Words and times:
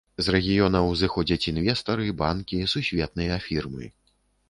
З 0.27 0.33
рэгіёнаў 0.35 0.89
зыходзяць 1.01 1.49
інвестары, 1.53 2.09
банкі, 2.25 2.65
сусветныя 2.75 3.41
фірмы. 3.49 3.97